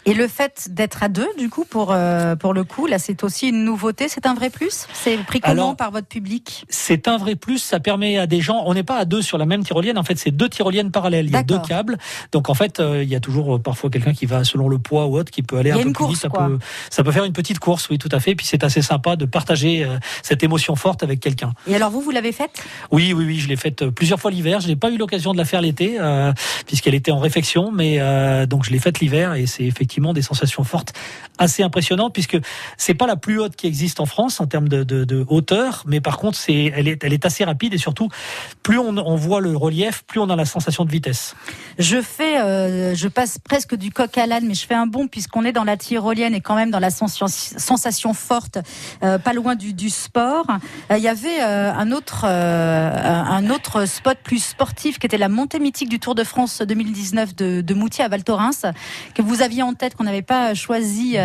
Et 0.05 0.13
le 0.13 0.27
fait 0.27 0.67
d'être 0.71 1.03
à 1.03 1.09
deux, 1.09 1.27
du 1.37 1.49
coup, 1.49 1.65
pour, 1.65 1.95
pour 2.39 2.53
le 2.53 2.63
coup, 2.63 2.87
là, 2.87 2.99
c'est 2.99 3.23
aussi 3.23 3.49
une 3.49 3.63
nouveauté. 3.63 4.07
C'est 4.07 4.25
un 4.25 4.33
vrai 4.33 4.49
plus? 4.49 4.87
C'est 4.93 5.17
pris 5.17 5.39
comment 5.39 5.51
Alors- 5.51 5.75
par 5.75 5.91
votre 5.91 6.07
public? 6.07 6.65
C'est 6.69 7.07
un 7.07 7.17
vrai 7.17 7.35
plus, 7.35 7.59
ça 7.59 7.79
permet 7.79 8.17
à 8.17 8.27
des 8.27 8.41
gens, 8.41 8.63
on 8.65 8.73
n'est 8.73 8.83
pas 8.83 8.97
à 8.97 9.05
deux 9.05 9.21
sur 9.21 9.37
la 9.37 9.45
même 9.45 9.63
tyrolienne, 9.63 9.97
en 9.97 10.03
fait 10.03 10.17
c'est 10.17 10.31
deux 10.31 10.49
tyroliennes 10.49 10.91
parallèles, 11.03 11.25
il 11.25 11.33
y 11.33 11.35
a 11.35 11.43
deux 11.43 11.59
câbles, 11.59 11.97
donc 12.31 12.49
en 12.49 12.53
fait 12.53 12.79
euh, 12.79 13.03
il 13.03 13.09
y 13.09 13.15
a 13.15 13.19
toujours 13.19 13.55
euh, 13.55 13.59
parfois 13.59 13.89
quelqu'un 13.89 14.13
qui 14.13 14.25
va 14.25 14.45
selon 14.45 14.69
le 14.69 14.79
poids 14.79 15.05
ou 15.07 15.17
autre, 15.17 15.31
qui 15.31 15.43
peut 15.43 15.57
aller 15.57 15.71
un 15.71 15.75
peu 15.75 15.83
plus 15.83 15.93
course, 15.93 16.11
vite, 16.11 16.21
ça 16.21 16.29
peut, 16.29 16.59
ça 16.89 17.03
peut 17.03 17.11
faire 17.11 17.25
une 17.25 17.33
petite 17.33 17.59
course, 17.59 17.89
oui 17.89 17.97
tout 17.97 18.09
à 18.11 18.19
fait, 18.19 18.35
puis 18.35 18.45
c'est 18.45 18.63
assez 18.63 18.81
sympa 18.81 19.17
de 19.17 19.25
partager 19.25 19.83
euh, 19.83 19.97
cette 20.21 20.43
émotion 20.43 20.75
forte 20.77 21.03
avec 21.03 21.19
quelqu'un. 21.19 21.51
Et 21.67 21.75
alors, 21.75 21.91
vous, 21.91 21.99
vous 21.99 22.11
l'avez 22.11 22.31
faite? 22.31 22.63
Oui, 22.91 23.11
oui, 23.13 23.25
oui, 23.25 23.39
je 23.39 23.49
l'ai 23.49 23.57
faite 23.57 23.89
plusieurs 23.89 24.19
fois 24.19 24.31
l'hiver, 24.31 24.61
je 24.61 24.69
n'ai 24.69 24.77
pas 24.77 24.89
eu 24.91 24.97
l'occasion 24.97 25.33
de 25.33 25.37
la 25.37 25.45
faire 25.45 25.61
l'été, 25.61 25.97
euh, 25.99 26.31
puisqu'elle 26.67 26.95
était 26.95 27.11
en 27.11 27.19
réfection, 27.19 27.71
mais 27.71 27.99
donc 28.47 28.63
je 28.63 28.71
l'ai 28.71 28.79
faite 28.79 28.99
l'hiver 29.01 29.33
et 29.33 29.45
c'est 29.45 29.65
effectivement 29.65 30.13
des 30.13 30.21
sensations 30.21 30.63
fortes 30.63 30.93
assez 31.37 31.63
impressionnantes, 31.63 32.13
puisque 32.13 32.37
c'est 32.77 32.93
pas 32.93 33.07
la 33.07 33.17
plus 33.17 33.39
haute 33.39 33.55
qui 33.55 33.67
existe 33.67 33.99
en 33.99 34.05
France 34.05 34.39
en 34.39 34.47
termes 34.47 34.69
de, 34.69 34.83
de, 34.83 35.03
de 35.03 35.25
hauteur, 35.27 35.83
mais 35.87 35.99
par 35.99 36.17
contre 36.17 36.37
c'est, 36.37 36.71
elle 36.75 36.87
est, 36.87 37.03
elle 37.03 37.13
est 37.13 37.25
assez 37.25 37.43
rapide 37.43 37.73
et 37.73 37.77
surtout 37.77 38.09
plus 38.61 38.77
on, 38.77 38.97
on 38.97 39.15
voit 39.15 39.41
le 39.41 39.57
relief, 39.57 40.03
plus 40.05 40.19
on 40.19 40.29
a 40.29 40.35
la 40.35 40.45
sensation 40.45 40.85
de 40.85 40.91
vitesse. 40.93 41.35
Je 41.79 42.01
fais, 42.01 42.39
euh, 42.39 42.93
je 42.93 43.07
passe 43.07 43.39
presque 43.39 43.75
du 43.75 43.91
coq 43.91 44.17
à 44.17 44.27
l'âne, 44.27 44.45
mais 44.45 44.53
je 44.53 44.65
fais 44.65 44.75
un 44.75 44.85
bond 44.85 45.07
puisqu'on 45.07 45.43
est 45.43 45.51
dans 45.51 45.63
la 45.63 45.75
tyrolienne 45.75 46.35
et 46.35 46.41
quand 46.41 46.55
même 46.55 46.69
dans 46.69 46.79
la 46.79 46.91
sensation, 46.91 47.27
sensation 47.27 48.13
forte, 48.13 48.59
euh, 49.03 49.17
pas 49.17 49.33
loin 49.33 49.55
du, 49.55 49.73
du 49.73 49.89
sport. 49.89 50.45
Euh, 50.91 50.97
Il 50.97 51.03
y 51.03 51.07
avait 51.07 51.41
un 51.41 51.91
autre, 51.91 52.25
un 52.25 53.49
autre 53.49 53.85
spot 53.85 54.17
plus 54.23 54.43
sportif 54.43 54.99
qui 54.99 55.07
était 55.07 55.17
la 55.17 55.29
montée 55.29 55.59
mythique 55.59 55.89
du 55.89 55.99
Tour 55.99 56.15
de 56.15 56.23
France 56.23 56.61
2019 56.61 57.35
de, 57.35 57.61
de 57.61 57.73
Moutier 57.73 58.03
à 58.03 58.07
Val 58.07 58.23
Thorens, 58.23 58.65
que 59.15 59.21
vous 59.21 59.41
aviez 59.41 59.63
en 59.63 59.73
tête, 59.73 59.95
qu'on 59.95 60.03
n'avait 60.03 60.21
pas 60.21 60.53
choisi 60.53 61.17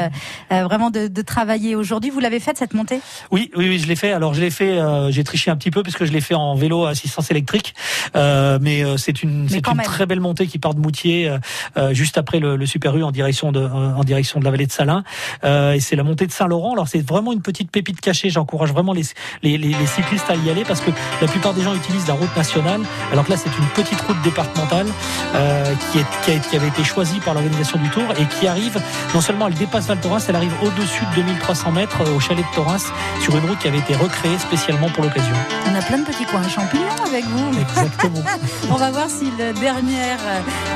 vraiment 0.50 0.90
de, 0.90 1.08
de 1.08 1.22
travailler 1.22 1.74
aujourd'hui. 1.74 2.10
Vous 2.10 2.20
l'avez 2.20 2.40
faite 2.40 2.56
cette 2.56 2.74
montée? 2.74 3.00
Oui, 3.30 3.50
oui, 3.56 3.68
oui, 3.68 3.78
je 3.78 3.86
l'ai 3.86 3.96
fait. 3.96 4.12
Alors 4.12 4.34
je 4.34 4.40
l'ai 4.40 4.50
fait, 4.50 4.78
j'ai 5.10 5.24
triché 5.24 5.50
un 5.50 5.56
petit 5.56 5.70
peu 5.70 5.82
puisque 5.82 6.04
je 6.04 6.12
l'ai 6.12 6.20
fait 6.20 6.34
en 6.34 6.54
vélo 6.54 6.86
à 6.86 6.90
assistance 6.90 7.30
électrique, 7.30 7.74
mais 8.14 8.82
c'est 8.96 9.22
une, 9.22 9.46
c'est 9.66 9.70
une 9.72 9.76
même. 9.78 9.86
très 9.86 10.06
belle 10.06 10.20
montée 10.20 10.46
qui 10.46 10.58
part 10.58 10.74
de 10.74 10.80
Moutier 10.80 11.28
euh, 11.28 11.38
euh, 11.76 11.94
juste 11.94 12.18
après 12.18 12.38
le, 12.40 12.56
le 12.56 12.66
Super 12.66 12.96
U 12.96 13.02
en 13.02 13.10
direction 13.10 13.52
de, 13.52 13.60
en 13.66 14.02
direction 14.04 14.40
de 14.40 14.44
la 14.44 14.50
vallée 14.50 14.66
de 14.66 14.72
Salins. 14.72 15.04
Euh, 15.44 15.72
et 15.72 15.80
c'est 15.80 15.96
la 15.96 16.02
montée 16.04 16.26
de 16.26 16.32
Saint-Laurent. 16.32 16.72
Alors 16.72 16.88
c'est 16.88 17.06
vraiment 17.06 17.32
une 17.32 17.42
petite 17.42 17.70
pépite 17.70 18.00
cachée. 18.00 18.30
J'encourage 18.30 18.72
vraiment 18.72 18.92
les, 18.92 19.02
les, 19.42 19.58
les, 19.58 19.68
les 19.68 19.86
cyclistes 19.86 20.28
à 20.30 20.34
y 20.36 20.50
aller 20.50 20.64
parce 20.64 20.80
que 20.80 20.90
la 21.20 21.28
plupart 21.28 21.54
des 21.54 21.62
gens 21.62 21.74
utilisent 21.74 22.06
la 22.08 22.14
route 22.14 22.34
nationale, 22.36 22.80
alors 23.12 23.24
que 23.24 23.30
là 23.32 23.36
c'est 23.36 23.50
une 23.58 23.66
petite 23.74 24.00
route 24.02 24.20
départementale 24.22 24.86
euh, 25.34 25.74
qui, 25.92 25.98
est, 25.98 26.04
qui, 26.24 26.30
a- 26.32 26.38
qui 26.38 26.56
avait 26.56 26.68
été 26.68 26.84
choisie 26.84 27.20
par 27.20 27.34
l'organisation 27.34 27.78
du 27.78 27.88
Tour 27.90 28.04
et 28.18 28.24
qui 28.38 28.46
arrive 28.46 28.80
non 29.14 29.20
seulement 29.20 29.48
elle 29.48 29.54
dépasse 29.54 29.86
Val 29.86 29.98
Thorens, 30.00 30.22
elle 30.28 30.36
arrive 30.36 30.52
au-dessus 30.62 31.04
de 31.16 31.22
2300 31.22 31.72
mètres 31.72 32.02
au 32.14 32.20
chalet 32.20 32.44
de 32.44 32.54
Thorens 32.54 32.92
sur 33.22 33.36
une 33.36 33.44
route 33.48 33.58
qui 33.58 33.68
avait 33.68 33.78
été 33.78 33.94
recréée 33.94 34.38
spécialement 34.38 34.88
pour 34.90 35.04
l'occasion. 35.04 35.34
On 35.70 35.74
a 35.74 35.82
plein 35.82 35.98
de 35.98 36.04
petits 36.04 36.24
coins 36.24 36.46
champignons 36.48 36.84
avec 37.06 37.24
vous. 37.24 37.58
Exactement. 37.60 38.22
On 38.70 38.74
va 38.76 38.90
voir 38.90 39.08
si 39.08 39.30
le 39.38 39.52
dernier, 39.52 40.16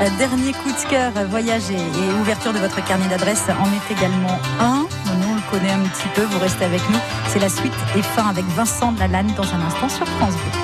euh, 0.01 0.09
dernier 0.17 0.53
coup 0.53 0.71
de 0.71 0.89
cœur, 0.89 1.11
voyage 1.29 1.69
et, 1.69 1.75
et 1.75 2.13
ouverture 2.21 2.53
de 2.53 2.59
votre 2.59 2.83
carnet 2.85 3.07
d'adresse 3.09 3.43
en 3.49 3.65
est 3.65 3.91
également 3.91 4.39
un. 4.59 4.85
Nous, 5.19 5.27
on 5.29 5.35
le 5.35 5.51
connaît 5.51 5.71
un 5.71 5.83
petit 5.89 6.07
peu, 6.15 6.21
vous 6.23 6.39
restez 6.39 6.65
avec 6.65 6.81
nous. 6.89 6.99
C'est 7.27 7.39
la 7.39 7.49
suite 7.49 7.73
et 7.97 8.01
fin 8.01 8.27
avec 8.27 8.45
Vincent 8.55 8.93
Lalanne 8.97 9.33
dans 9.35 9.43
un 9.53 9.61
instant 9.61 9.89
sur 9.89 10.07
France 10.07 10.33
Bleu. 10.35 10.62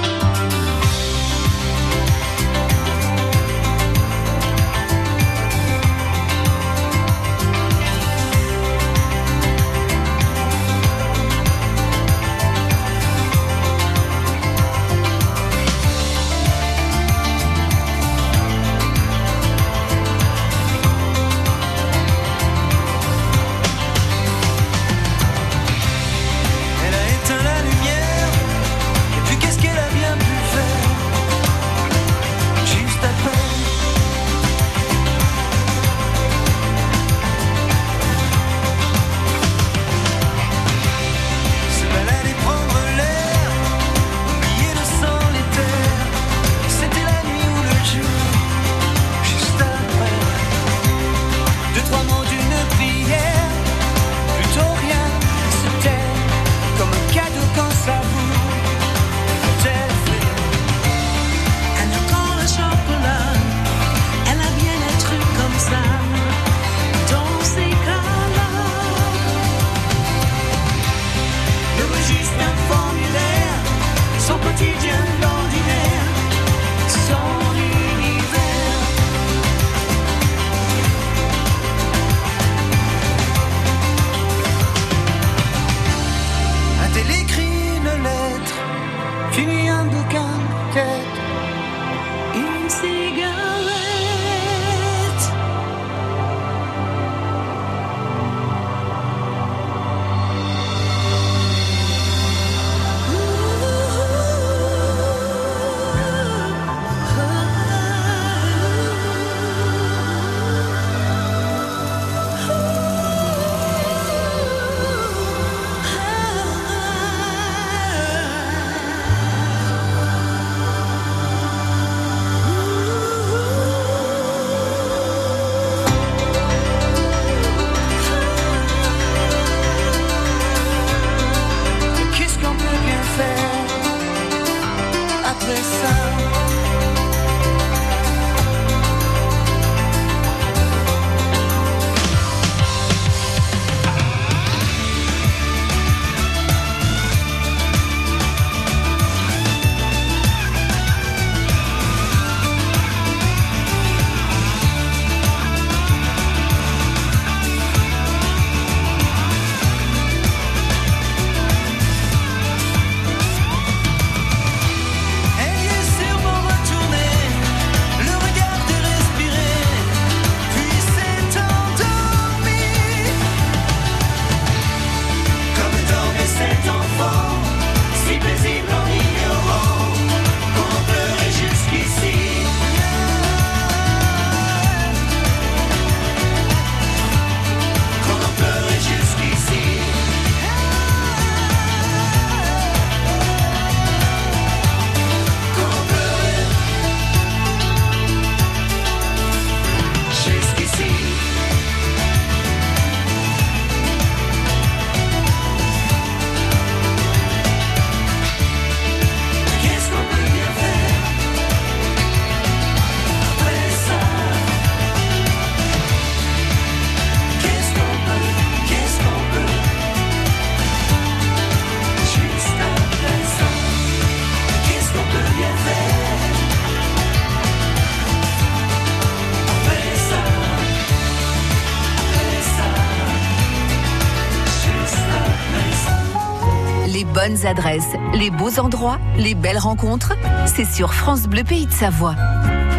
Adresses, 237.46 237.96
les 238.13 238.31
beaux 238.31 238.60
endroits, 238.60 239.00
les 239.17 239.36
belles 239.36 239.58
rencontres, 239.58 240.13
c'est 240.46 240.65
sur 240.65 240.93
France 240.93 241.24
Bleu 241.24 241.43
Pays 241.43 241.65
de 241.65 241.72
Savoie. 241.72 242.15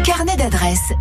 Carnet 0.03 0.35
d'adresses. 0.35 0.93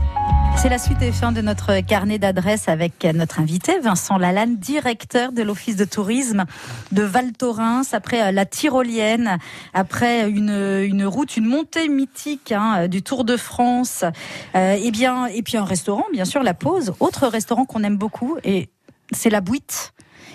C'est 0.56 0.68
la 0.68 0.78
suite 0.78 1.00
et 1.00 1.10
fin 1.10 1.32
de 1.32 1.40
notre 1.40 1.80
carnet 1.80 2.18
d'adresses 2.18 2.68
avec 2.68 3.04
notre 3.14 3.40
invité 3.40 3.78
Vincent 3.80 4.18
Lalanne, 4.18 4.56
directeur 4.56 5.32
de 5.32 5.42
l'office 5.42 5.76
de 5.76 5.84
tourisme 5.84 6.44
de 6.92 7.02
Val 7.02 7.32
Thorens. 7.32 7.94
Après 7.94 8.22
euh, 8.22 8.30
la 8.30 8.44
tyrolienne, 8.44 9.38
après 9.72 10.28
une, 10.28 10.50
une 10.50 11.06
route, 11.06 11.36
une 11.36 11.46
montée 11.46 11.88
mythique 11.88 12.52
hein, 12.52 12.88
du 12.88 13.02
Tour 13.02 13.24
de 13.24 13.36
France, 13.36 14.04
euh, 14.54 14.72
et 14.74 14.90
bien 14.90 15.26
et 15.26 15.42
puis 15.42 15.56
un 15.56 15.64
restaurant, 15.64 16.04
bien 16.12 16.24
sûr, 16.24 16.42
la 16.42 16.54
Pause. 16.54 16.92
Autre 17.00 17.26
restaurant 17.26 17.64
qu'on 17.64 17.82
aime 17.84 17.96
beaucoup 17.96 18.36
et 18.44 18.68
c'est 19.12 19.30
la 19.30 19.40
Bouite. 19.40 19.92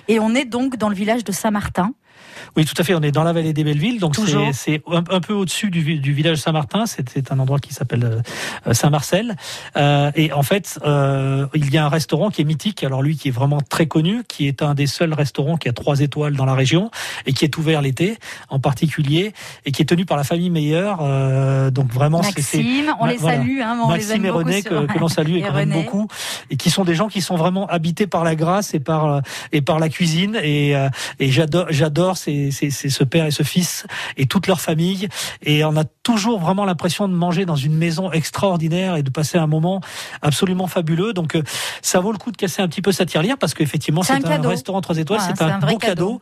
Et 0.07 0.19
on 0.19 0.33
est 0.33 0.45
donc 0.45 0.77
dans 0.77 0.89
le 0.89 0.95
village 0.95 1.23
de 1.23 1.31
Saint-Martin. 1.31 1.93
Oui, 2.57 2.65
tout 2.65 2.73
à 2.77 2.83
fait. 2.83 2.93
On 2.95 3.01
est 3.01 3.11
dans 3.11 3.23
la 3.23 3.33
vallée 3.33 3.53
des 3.53 3.63
Bellevilles, 3.63 3.99
donc 3.99 4.15
c'est 4.53 4.81
un, 4.91 5.03
un 5.09 5.19
peu 5.19 5.33
au-dessus 5.33 5.69
du, 5.69 5.99
du 5.99 6.13
village 6.13 6.37
Saint-Martin. 6.37 6.85
C'est 6.85 7.31
un 7.31 7.39
endroit 7.39 7.59
qui 7.59 7.73
s'appelle 7.73 8.21
euh, 8.67 8.73
Saint-Marcel. 8.73 9.35
Euh, 9.77 10.11
et 10.15 10.31
en 10.31 10.43
fait, 10.43 10.79
euh, 10.85 11.47
il 11.53 11.71
y 11.73 11.77
a 11.77 11.85
un 11.85 11.89
restaurant 11.89 12.29
qui 12.29 12.41
est 12.41 12.45
mythique. 12.45 12.83
Alors 12.83 13.01
lui, 13.01 13.17
qui 13.17 13.27
est 13.29 13.31
vraiment 13.31 13.59
très 13.61 13.87
connu, 13.87 14.23
qui 14.27 14.47
est 14.47 14.61
un 14.61 14.73
des 14.73 14.87
seuls 14.87 15.13
restaurants 15.13 15.57
qui 15.57 15.67
a 15.69 15.73
trois 15.73 15.99
étoiles 15.99 16.35
dans 16.35 16.45
la 16.45 16.53
région 16.53 16.91
et 17.25 17.33
qui 17.33 17.45
est 17.45 17.57
ouvert 17.57 17.81
l'été, 17.81 18.17
en 18.49 18.59
particulier, 18.59 19.33
et 19.65 19.71
qui 19.71 19.81
est 19.81 19.85
tenu 19.85 20.05
par 20.05 20.17
la 20.17 20.23
famille 20.23 20.49
Meilleur. 20.49 20.99
Euh, 21.01 21.71
donc 21.71 21.91
vraiment, 21.91 22.23
c'est- 22.23 22.35
Maxime, 22.35 22.95
on 22.99 23.05
les 23.05 23.17
voilà. 23.17 23.37
salue, 23.37 23.59
hein, 23.61 23.77
on 23.83 23.87
les 23.91 23.97
Maxime 23.97 24.15
aime 24.15 24.25
et 24.25 24.29
René 24.29 24.61
sur- 24.61 24.87
que, 24.87 24.93
que 24.93 24.99
l'on 24.99 25.07
salue 25.09 25.37
et, 25.37 25.41
qu'on 25.41 25.57
aime 25.57 25.71
beaucoup 25.71 26.07
et 26.49 26.55
qui 26.57 26.69
sont 26.69 26.85
des 26.85 26.95
gens 26.95 27.07
qui 27.07 27.21
sont 27.21 27.35
vraiment 27.35 27.67
habités 27.67 28.07
par 28.07 28.23
la 28.23 28.35
grâce 28.35 28.73
et 28.73 28.79
par 28.79 29.05
euh, 29.05 29.19
et 29.51 29.61
par 29.61 29.79
la 29.79 29.89
cuisine 29.89 30.37
et 30.41 30.75
euh, 30.75 30.89
et 31.19 31.31
j'adore 31.31 31.65
j'adore 31.69 32.17
ces, 32.17 32.44
ces, 32.51 32.69
ces- 32.69 32.89
ce 32.89 33.03
père 33.03 33.25
et 33.25 33.31
ce 33.31 33.43
fils 33.43 33.85
et 34.17 34.25
toute 34.25 34.47
leur 34.47 34.61
famille. 34.61 35.07
Et 35.43 35.63
on 35.63 35.75
a 35.77 35.83
toujours 36.03 36.39
vraiment 36.39 36.65
l'impression 36.65 37.07
de 37.07 37.13
manger 37.13 37.45
dans 37.45 37.55
une 37.55 37.75
maison 37.75 38.11
extraordinaire 38.11 38.95
et 38.95 39.03
de 39.03 39.09
passer 39.09 39.37
un 39.37 39.47
moment 39.47 39.81
absolument 40.21 40.67
fabuleux. 40.67 41.13
Donc 41.13 41.35
euh, 41.35 41.43
ça 41.81 41.99
vaut 41.99 42.11
le 42.11 42.17
coup 42.17 42.31
de 42.31 42.37
casser 42.37 42.61
un 42.61 42.67
petit 42.67 42.81
peu 42.81 42.91
sa 42.91 43.05
tirelire 43.05 43.37
parce 43.37 43.53
qu'effectivement 43.53 44.03
C'est 44.03 44.13
c'est 44.21 44.27
un 44.27 44.41
restaurant 44.47 44.81
trois 44.81 44.97
étoiles. 44.97 45.19
Voilà, 45.19 45.35
c'est 45.35 45.43
c'est 45.43 45.51
un, 45.51 45.59
beau 45.59 45.77
cadeau. 45.77 46.19
cadeau. 46.19 46.21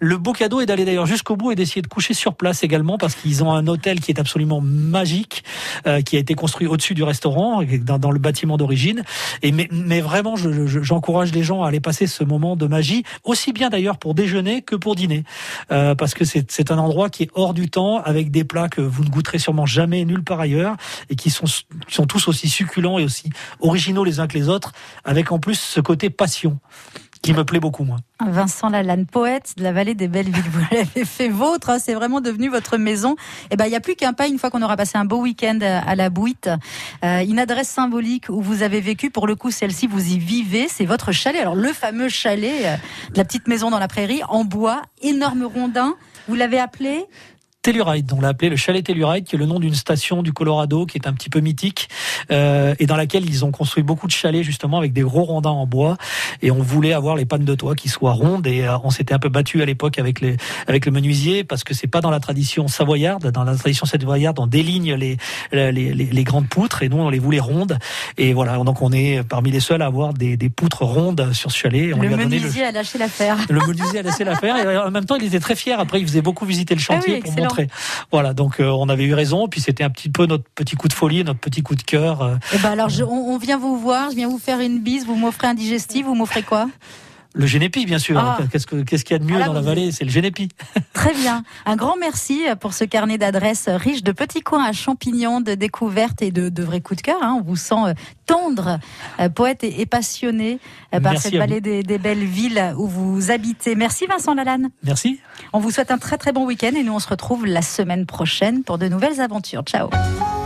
le 0.00 0.18
beau 0.18 0.32
cadeau 0.32 0.60
est 0.60 0.66
d'aller 0.66 0.84
d'ailleurs 0.84 1.06
jusqu'au 1.06 1.36
bout 1.36 1.52
et 1.52 1.54
d'essayer 1.54 1.82
de 1.82 1.86
coucher 1.86 2.14
sur 2.14 2.34
place 2.34 2.62
également 2.62 2.98
parce 2.98 3.14
qu'ils 3.14 3.42
ont 3.44 3.52
un 3.52 3.66
hôtel 3.66 4.00
qui 4.00 4.10
est 4.10 4.20
absolument 4.20 4.60
magique 4.60 5.44
euh, 5.86 6.00
qui 6.02 6.16
a 6.16 6.18
été 6.18 6.34
construit 6.34 6.66
au-dessus 6.66 6.94
du 6.94 7.02
restaurant 7.02 7.62
dans, 7.62 7.98
dans 7.98 8.10
le 8.10 8.18
bâtiment 8.18 8.56
d'origine. 8.56 9.02
Et 9.42 9.52
mais, 9.52 9.68
mais 9.72 10.00
vraiment 10.00 10.36
je- 10.36 10.66
je- 10.66 10.82
j'encourage 10.82 11.32
les 11.32 11.42
gens 11.42 11.62
à 11.62 11.68
aller 11.68 11.80
passer 11.80 12.06
ce 12.06 12.24
moment 12.24 12.56
de 12.56 12.66
magie 12.66 13.04
aussi 13.24 13.52
bien 13.52 13.70
d'ailleurs 13.70 13.98
pour 13.98 14.14
déjeuner 14.14 14.62
que 14.62 14.76
pour 14.76 14.94
dîner 14.94 15.24
euh, 15.70 15.94
parce 15.94 16.14
que 16.14 16.24
c'est 16.24 16.70
un 16.70 16.78
endroit 16.78 17.10
qui 17.10 17.24
est 17.24 17.30
hors 17.34 17.54
du 17.54 17.70
temps 17.70 17.98
avec 18.02 18.30
des 18.30 18.44
plats 18.44 18.68
que 18.68 18.80
vous 18.80 19.04
ne 19.04 19.08
goûterez 19.10 19.38
sûrement 19.38 19.66
jamais 19.66 20.04
nulle 20.04 20.24
part 20.24 20.40
ailleurs 20.40 20.76
et 21.10 21.16
qui 21.16 21.30
sont 21.30 21.46
qui 21.46 21.94
sont 21.94 22.06
tous 22.06 22.28
aussi 22.28 22.48
succulents 22.48 22.98
et 22.98 23.04
aussi 23.04 23.30
originaux 23.60 24.04
les 24.04 24.20
uns 24.20 24.26
que 24.26 24.38
les 24.38 24.48
autres 24.48 24.72
avec 25.04 25.32
en 25.32 25.38
plus 25.38 25.58
ce 25.60 25.80
côté 25.80 26.10
passion 26.10 26.58
qui 27.22 27.32
me 27.32 27.44
plaît 27.44 27.60
beaucoup 27.60 27.84
moi. 27.84 27.98
Vincent 28.20 28.68
Lalanne, 28.68 29.06
poète 29.06 29.54
de 29.56 29.62
la 29.62 29.72
vallée 29.72 29.94
des 29.94 30.08
Bellevilles. 30.08 30.42
Vous 30.50 30.60
l'avez 30.72 31.04
fait 31.04 31.28
vôtre, 31.28 31.70
hein, 31.70 31.78
c'est 31.78 31.94
vraiment 31.94 32.20
devenu 32.20 32.48
votre 32.48 32.76
maison. 32.76 33.16
Et 33.50 33.56
ben, 33.56 33.66
il 33.66 33.70
n'y 33.70 33.76
a 33.76 33.80
plus 33.80 33.94
qu'un 33.94 34.12
pas 34.12 34.26
une 34.26 34.38
fois 34.38 34.50
qu'on 34.50 34.62
aura 34.62 34.76
passé 34.76 34.98
un 34.98 35.04
beau 35.04 35.20
week-end 35.20 35.58
à 35.62 35.94
la 35.94 36.10
Bouite. 36.10 36.50
Euh, 37.04 37.24
une 37.24 37.38
adresse 37.38 37.68
symbolique 37.68 38.28
où 38.28 38.42
vous 38.42 38.62
avez 38.62 38.80
vécu. 38.80 39.10
Pour 39.10 39.26
le 39.26 39.36
coup, 39.36 39.50
celle-ci, 39.50 39.86
vous 39.86 40.12
y 40.12 40.18
vivez. 40.18 40.66
C'est 40.68 40.84
votre 40.84 41.12
chalet. 41.12 41.40
Alors, 41.40 41.54
le 41.54 41.72
fameux 41.72 42.08
chalet 42.08 42.66
euh, 42.66 42.76
de 43.12 43.18
la 43.18 43.24
petite 43.24 43.46
maison 43.46 43.70
dans 43.70 43.78
la 43.78 43.88
prairie, 43.88 44.22
en 44.28 44.44
bois, 44.44 44.82
énorme 45.00 45.44
rondin. 45.44 45.94
Vous 46.28 46.34
l'avez 46.34 46.58
appelé 46.58 47.06
Telluride, 47.66 48.12
on 48.12 48.20
l'a 48.20 48.28
appelé 48.28 48.48
le 48.50 48.56
chalet 48.56 48.84
Telluride, 48.84 49.22
qui 49.24 49.36
est 49.36 49.38
le 49.38 49.46
nom 49.46 49.60
d'une 49.60 49.76
station 49.76 50.24
du 50.24 50.32
Colorado 50.32 50.84
qui 50.84 50.98
est 50.98 51.06
un 51.06 51.12
petit 51.12 51.30
peu 51.30 51.38
mythique 51.38 51.88
euh, 52.32 52.74
et 52.80 52.86
dans 52.86 52.96
laquelle 52.96 53.24
ils 53.24 53.44
ont 53.44 53.52
construit 53.52 53.84
beaucoup 53.84 54.08
de 54.08 54.12
chalets 54.12 54.42
justement 54.42 54.78
avec 54.78 54.92
des 54.92 55.02
gros 55.02 55.22
rondins 55.22 55.50
en 55.50 55.64
bois 55.64 55.96
et 56.42 56.50
on 56.50 56.60
voulait 56.60 56.92
avoir 56.92 57.14
les 57.14 57.24
pannes 57.24 57.44
de 57.44 57.54
toit 57.54 57.76
qui 57.76 57.88
soient 57.88 58.14
rondes 58.14 58.48
et 58.48 58.64
euh, 58.64 58.76
on 58.82 58.90
s'était 58.90 59.14
un 59.14 59.20
peu 59.20 59.28
battu 59.28 59.62
à 59.62 59.64
l'époque 59.64 60.00
avec 60.00 60.20
les 60.20 60.38
avec 60.66 60.86
le 60.86 60.90
menuisier 60.90 61.44
parce 61.44 61.62
que 61.62 61.72
c'est 61.72 61.86
pas 61.86 62.00
dans 62.00 62.10
la 62.10 62.18
tradition 62.18 62.66
savoyarde, 62.66 63.30
dans 63.30 63.44
la 63.44 63.54
tradition 63.54 63.86
savoyarde 63.86 64.40
on 64.40 64.48
déligne 64.48 64.94
les 64.94 65.16
les, 65.52 65.70
les, 65.70 65.94
les 65.94 66.24
grandes 66.24 66.48
poutres 66.48 66.82
et 66.82 66.88
nous 66.88 66.98
on 66.98 67.10
les 67.10 67.20
voulait 67.20 67.38
rondes 67.38 67.78
et 68.18 68.32
voilà 68.32 68.56
donc 68.58 68.82
on 68.82 68.90
est 68.90 69.22
parmi 69.22 69.52
les 69.52 69.60
seuls 69.60 69.82
à 69.82 69.86
avoir 69.86 70.14
des, 70.14 70.36
des 70.36 70.48
poutres 70.48 70.82
rondes 70.82 71.32
sur 71.32 71.52
ce 71.52 71.58
chalet. 71.58 71.90
Et 71.90 71.94
on 71.94 71.98
Le 71.98 72.08
lui 72.08 72.14
a 72.14 72.16
donné 72.16 72.24
le 72.24 72.40
menuisier 72.40 72.64
a 72.64 72.72
lâché 72.72 72.98
l'affaire. 72.98 73.36
le 73.48 73.60
menuisier 73.60 74.00
a 74.00 74.02
laissé 74.02 74.24
l'affaire 74.24 74.56
et 74.56 74.76
en 74.78 74.90
même 74.90 75.04
temps 75.04 75.14
il 75.14 75.24
était 75.26 75.38
très 75.38 75.54
fier. 75.54 75.78
Après 75.78 76.00
il 76.00 76.06
faisait 76.08 76.22
beaucoup 76.22 76.44
visiter 76.44 76.74
le 76.74 76.80
Ah 76.88 76.94
oui, 76.94 76.96
chantier 76.96 77.18
pour 77.20 77.28
excellent. 77.30 77.51
Voilà 78.10 78.34
donc 78.34 78.60
euh, 78.60 78.68
on 78.68 78.88
avait 78.88 79.04
eu 79.04 79.14
raison. 79.14 79.48
Puis 79.48 79.60
c'était 79.60 79.84
un 79.84 79.90
petit 79.90 80.08
peu 80.10 80.26
notre 80.26 80.44
petit 80.54 80.76
coup 80.76 80.88
de 80.88 80.92
folie, 80.92 81.24
notre 81.24 81.40
petit 81.40 81.62
coup 81.62 81.74
de 81.74 81.82
cœur. 81.82 82.22
euh, 82.22 82.36
Eh 82.54 82.58
ben, 82.58 82.70
alors, 82.72 82.88
je- 82.88 83.04
on, 83.04 83.32
on 83.34 83.38
vient 83.38 83.58
vous 83.58 83.76
voir, 83.76 84.10
je 84.10 84.16
viens 84.16 84.28
vous 84.28 84.38
faire 84.38 84.60
une 84.60 84.80
bise. 84.80 85.06
Vous 85.06 85.14
m'offrez 85.16 85.46
un 85.46 85.54
digestif. 85.54 86.06
Vous 86.06 86.14
m'offrez 86.14 86.42
quoi? 86.42 86.68
Le 87.34 87.46
génépi 87.46 87.86
bien 87.86 87.98
sûr. 87.98 88.18
Ah. 88.18 88.38
Qu'est-ce 88.50 88.66
que 88.66 88.82
qu'est-ce 88.82 89.04
qu'il 89.04 89.14
y 89.14 89.16
a 89.16 89.18
de 89.18 89.24
mieux 89.24 89.36
Ah 89.36 89.40
là, 89.40 89.46
dans 89.46 89.52
la 89.54 89.60
vallée 89.60 89.90
C'est 89.92 90.04
le 90.04 90.10
génépi. 90.10 90.48
Très 90.92 91.14
bien. 91.14 91.42
Un 91.66 91.76
grand 91.76 91.96
merci 91.98 92.42
pour 92.60 92.74
ce 92.74 92.84
carnet 92.84 93.18
d'adresses 93.18 93.68
riche 93.68 94.02
de 94.02 94.12
petits 94.12 94.40
coins 94.42 94.64
à 94.64 94.72
champignons, 94.72 95.40
de 95.40 95.54
découvertes 95.54 96.22
et 96.22 96.30
de, 96.30 96.48
de 96.48 96.62
vrais 96.62 96.80
coups 96.80 96.98
de 96.98 97.02
cœur. 97.02 97.18
hein. 97.22 97.36
On 97.38 97.42
vous 97.42 97.56
sent 97.56 97.74
euh, 97.86 97.94
tendre, 98.26 98.78
euh, 99.20 99.28
poète 99.28 99.64
et, 99.64 99.80
et 99.80 99.86
passionné 99.86 100.58
euh, 100.94 101.00
par 101.00 101.12
Merci 101.12 101.30
cette 101.30 101.36
vallée 101.36 101.60
des, 101.60 101.82
des 101.82 101.98
belles 101.98 102.24
villes 102.24 102.74
où 102.76 102.86
vous 102.86 103.30
habitez. 103.30 103.74
Merci 103.74 104.06
Vincent 104.06 104.34
Lalanne. 104.34 104.68
Merci. 104.84 105.18
On 105.52 105.58
vous 105.58 105.70
souhaite 105.70 105.90
un 105.90 105.98
très 105.98 106.18
très 106.18 106.32
bon 106.32 106.44
week-end 106.46 106.72
et 106.76 106.82
nous 106.82 106.92
on 106.92 106.98
se 107.00 107.08
retrouve 107.08 107.46
la 107.46 107.62
semaine 107.62 108.06
prochaine 108.06 108.62
pour 108.62 108.78
de 108.78 108.88
nouvelles 108.88 109.20
aventures. 109.20 109.62
Ciao. 109.62 109.88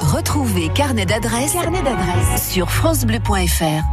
Retrouvez 0.01 0.68
Carnet 0.75 1.05
d'adresses 1.07 1.57
sur 2.38 2.70
francebleu.fr. 2.70 3.85